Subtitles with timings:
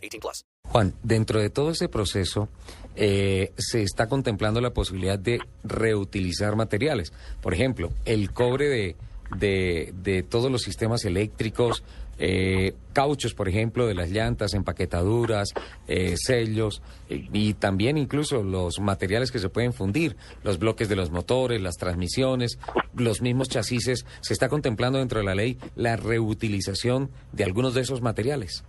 [0.00, 0.44] 18 plus.
[0.64, 2.48] Juan, dentro de todo ese proceso
[2.96, 7.12] eh, se está contemplando la posibilidad de reutilizar materiales.
[7.40, 8.96] Por ejemplo, el cobre de,
[9.36, 11.82] de, de todos los sistemas eléctricos,
[12.22, 15.54] eh, cauchos, por ejemplo, de las llantas, empaquetaduras,
[15.88, 20.96] eh, sellos eh, y también incluso los materiales que se pueden fundir, los bloques de
[20.96, 22.58] los motores, las transmisiones,
[22.94, 24.04] los mismos chasis.
[24.20, 28.64] Se está contemplando dentro de la ley la reutilización de algunos de esos materiales.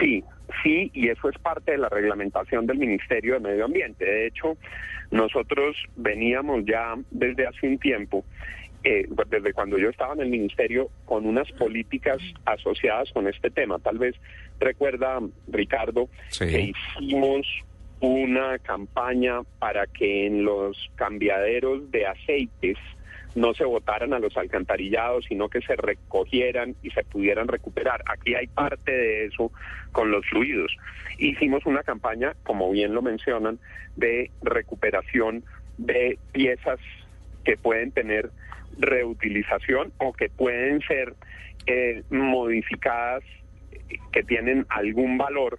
[0.00, 0.22] Sí,
[0.66, 4.04] sí, y eso es parte de la reglamentación del Ministerio de Medio Ambiente.
[4.04, 4.56] De hecho,
[5.10, 8.24] nosotros veníamos ya desde hace un tiempo
[8.84, 13.80] eh, desde cuando yo estaba en el ministerio, con unas políticas asociadas con este tema.
[13.80, 14.14] Tal vez
[14.60, 16.46] recuerda, Ricardo, Sí.
[16.46, 17.46] que hicimos
[18.00, 22.78] una campaña para que en los cambiaderos de aceites
[23.36, 28.02] no se botaran a los alcantarillados, sino que se recogieran y se pudieran recuperar.
[28.06, 29.52] Aquí hay parte de eso
[29.92, 30.74] con los fluidos.
[31.18, 33.58] Hicimos una campaña, como bien lo mencionan,
[33.94, 35.44] de recuperación
[35.76, 36.80] de piezas
[37.44, 38.30] que pueden tener
[38.78, 41.14] reutilización o que pueden ser
[41.66, 43.22] eh, modificadas,
[44.12, 45.58] que tienen algún valor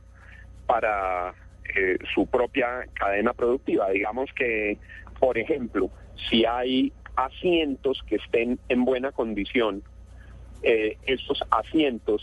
[0.66, 1.36] para
[1.76, 3.92] eh, su propia cadena productiva.
[3.92, 4.80] Digamos que,
[5.20, 5.92] por ejemplo,
[6.30, 9.84] si hay asientos que estén en buena condición,
[10.64, 12.22] eh, estos asientos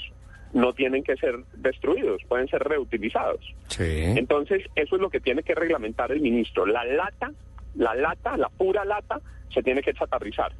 [0.55, 3.45] no tienen que ser destruidos, pueden ser reutilizados.
[3.69, 4.05] Sí.
[4.17, 6.65] Entonces, eso es lo que tiene que reglamentar el ministro.
[6.65, 7.33] La lata,
[7.75, 9.20] la lata, la pura lata,
[9.53, 10.53] se tiene que chatarrizar.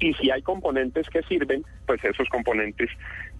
[0.00, 2.90] Y si hay componentes que sirven, pues esos componentes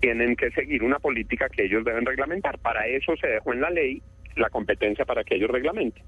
[0.00, 2.58] tienen que seguir una política que ellos deben reglamentar.
[2.58, 4.02] Para eso se dejó en la ley
[4.36, 6.04] la competencia para que ellos reglamenten.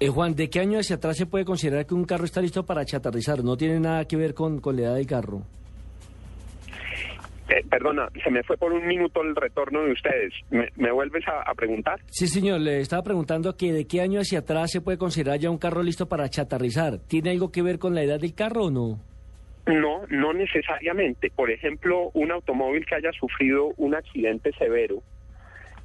[0.00, 2.64] Eh, Juan, ¿de qué año hacia atrás se puede considerar que un carro está listo
[2.64, 3.42] para chatarrizar?
[3.42, 5.42] No tiene nada que ver con, con la edad del carro.
[7.48, 10.34] Eh, perdona, se me fue por un minuto el retorno de ustedes.
[10.50, 11.98] ¿Me, me vuelves a, a preguntar?
[12.10, 15.50] Sí, señor, le estaba preguntando que de qué año hacia atrás se puede considerar ya
[15.50, 16.98] un carro listo para chatarrizar.
[17.08, 19.00] ¿Tiene algo que ver con la edad del carro o no?
[19.66, 21.30] No, no necesariamente.
[21.34, 25.02] Por ejemplo, un automóvil que haya sufrido un accidente severo,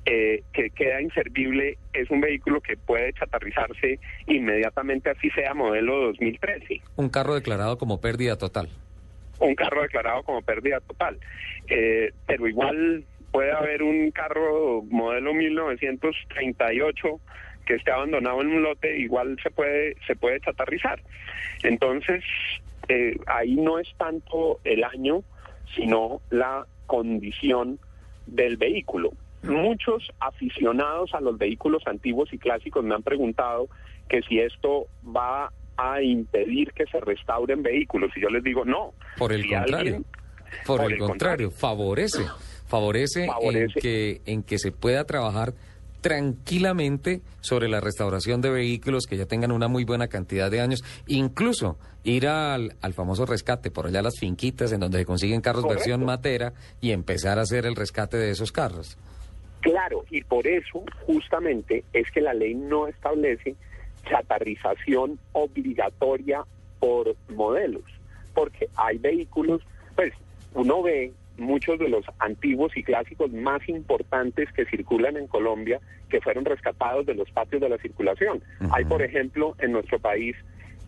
[0.05, 6.81] eh, que queda inservible, es un vehículo que puede chatarrizarse inmediatamente, así sea modelo 2013.
[6.97, 8.69] Un carro declarado como pérdida total.
[9.39, 11.19] Un carro declarado como pérdida total.
[11.67, 17.19] Eh, pero igual puede haber un carro modelo 1938
[17.65, 21.01] que esté abandonado en un lote, igual se puede, se puede chatarrizar.
[21.63, 22.23] Entonces,
[22.89, 25.23] eh, ahí no es tanto el año,
[25.75, 27.79] sino la condición
[28.27, 29.13] del vehículo.
[29.43, 33.67] Muchos aficionados a los vehículos antiguos y clásicos me han preguntado
[34.09, 38.11] que si esto va a impedir que se restauren vehículos.
[38.15, 38.93] Y yo les digo, no.
[39.17, 39.77] Por el Si contrario.
[39.77, 40.05] alguien-
[40.65, 42.23] Por, por el, el contrario, favorece.
[42.67, 43.63] Favorece, Favorece.
[43.75, 45.53] En, que, en que se pueda trabajar
[46.01, 50.83] tranquilamente sobre la restauración de vehículos que ya tengan una muy buena cantidad de años.
[51.07, 55.41] Incluso ir al, al famoso rescate, por allá a las finquitas en donde se consiguen
[55.41, 55.79] carros Correcto.
[55.79, 58.97] versión matera y empezar a hacer el rescate de esos carros.
[59.63, 63.55] Claro, y por eso justamente es que la ley no establece
[64.09, 66.43] chatarrización obligatoria
[66.79, 67.85] por modelos,
[68.33, 69.61] porque hay vehículos,
[69.95, 70.11] pues
[70.53, 75.79] uno ve muchos de los antiguos y clásicos más importantes que circulan en Colombia
[76.09, 78.43] que fueron rescatados de los patios de la circulación.
[78.69, 80.35] Hay, por ejemplo, en nuestro país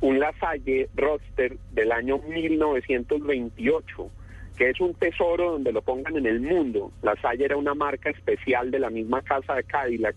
[0.02, 4.12] un Lasalle Roadster del año 1928
[4.55, 6.91] que es un tesoro donde lo pongan en el mundo.
[7.01, 10.16] La Salle era una marca especial de la misma casa de Cadillac,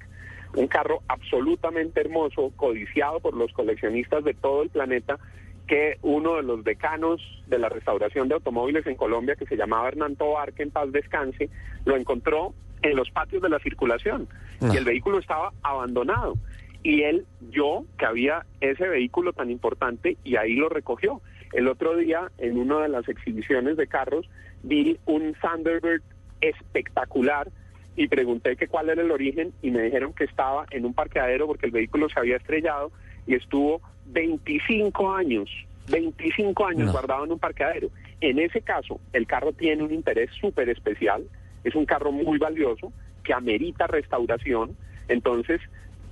[0.54, 5.18] un carro absolutamente hermoso, codiciado por los coleccionistas de todo el planeta,
[5.66, 9.88] que uno de los decanos de la restauración de automóviles en Colombia, que se llamaba
[9.88, 11.50] Hernán Tobar, que en paz descanse,
[11.84, 14.28] lo encontró en los patios de la circulación
[14.60, 14.70] Ah.
[14.72, 16.34] y el vehículo estaba abandonado.
[16.82, 21.20] Y él, yo, que había ese vehículo tan importante, y ahí lo recogió.
[21.52, 24.28] El otro día, en una de las exhibiciones de carros,
[24.62, 26.02] vi un Thunderbird
[26.40, 27.48] espectacular
[27.96, 31.46] y pregunté que cuál era el origen y me dijeron que estaba en un parqueadero
[31.46, 32.92] porque el vehículo se había estrellado
[33.26, 35.50] y estuvo 25 años,
[35.88, 36.92] 25 años No.
[36.92, 37.88] guardado en un parqueadero.
[38.20, 41.24] En ese caso, el carro tiene un interés súper especial,
[41.64, 42.92] es un carro muy valioso
[43.24, 44.76] que amerita restauración,
[45.08, 45.60] entonces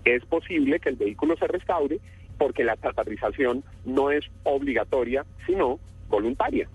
[0.05, 1.99] es posible que el vehículo se restaure
[2.39, 5.79] porque la chatarrización no es obligatoria, sino
[6.09, 6.69] voluntaria.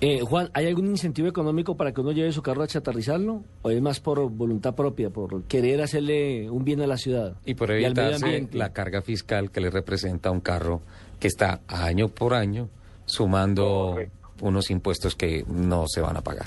[0.00, 3.44] Eh, Juan, ¿hay algún incentivo económico para que uno lleve su carro a chatarrizarlo?
[3.62, 7.36] ¿O es más por voluntad propia, por querer hacerle un bien a la ciudad?
[7.44, 8.58] Y por evitarse ambiente?
[8.58, 10.82] la carga fiscal que le representa un carro
[11.20, 12.68] que está año por año
[13.04, 14.28] sumando Correcto.
[14.40, 16.46] unos impuestos que no se van a pagar.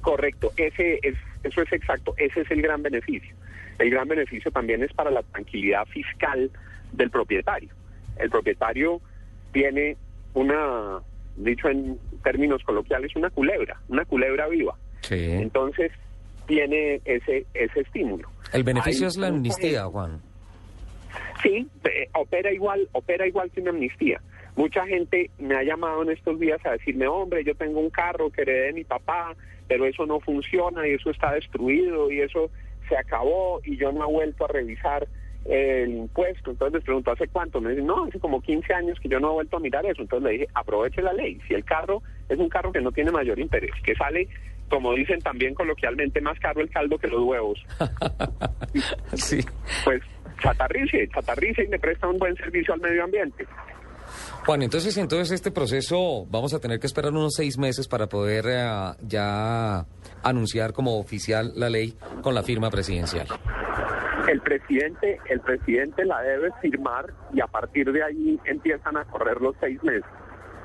[0.00, 3.34] Correcto, ese es, eso es exacto, ese es el gran beneficio.
[3.78, 6.50] El gran beneficio también es para la tranquilidad fiscal
[6.92, 7.70] del propietario.
[8.18, 9.00] El propietario
[9.52, 9.96] tiene
[10.34, 10.98] una,
[11.36, 14.74] dicho en términos coloquiales, una culebra, una culebra viva.
[15.02, 15.14] Sí.
[15.30, 15.92] Entonces
[16.46, 18.28] tiene ese ese estímulo.
[18.52, 20.20] El beneficio Hay es la amnistía, gente- Juan.
[21.42, 24.20] Sí, eh, opera igual, opera igual que una amnistía.
[24.56, 28.30] Mucha gente me ha llamado en estos días a decirme, hombre, yo tengo un carro
[28.30, 29.34] que heredé de mi papá,
[29.68, 32.50] pero eso no funciona y eso está destruido y eso
[32.88, 35.06] se acabó y yo no he vuelto a revisar
[35.44, 36.50] el impuesto.
[36.50, 37.60] Entonces les pregunto, ¿hace cuánto?
[37.60, 40.02] Me dicen, no, hace como 15 años que yo no he vuelto a mirar eso.
[40.02, 41.38] Entonces le dije, aproveche la ley.
[41.46, 44.28] Si el carro es un carro que no tiene mayor interés, que sale,
[44.68, 47.58] como dicen también coloquialmente, más caro el caldo que los huevos,
[49.14, 49.40] sí.
[49.84, 50.02] pues
[50.42, 53.46] chatarrice, chatarrice y le presta un buen servicio al medio ambiente.
[54.44, 58.44] Juan, entonces, entonces este proceso vamos a tener que esperar unos seis meses para poder
[58.48, 59.86] eh, ya
[60.22, 63.26] anunciar como oficial la ley con la firma presidencial.
[64.28, 69.40] El presidente, el presidente la debe firmar y a partir de ahí empiezan a correr
[69.40, 70.04] los seis meses.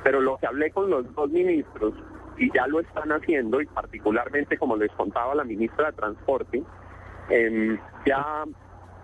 [0.03, 1.93] Pero lo que hablé con los dos ministros
[2.37, 6.63] y ya lo están haciendo y particularmente como les contaba la ministra de Transporte,
[7.29, 8.45] em, ya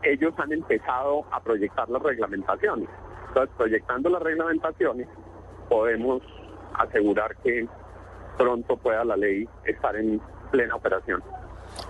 [0.01, 2.89] ellos han empezado a proyectar las reglamentaciones.
[3.27, 5.07] Entonces, proyectando las reglamentaciones,
[5.69, 6.23] podemos
[6.73, 7.67] asegurar que
[8.37, 11.21] pronto pueda la ley estar en plena operación.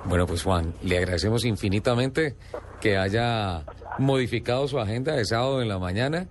[0.06, 2.36] Bueno, pues Juan, le agradecemos infinitamente
[2.82, 3.64] que haya
[3.98, 6.28] modificado su agenda de sábado en la mañana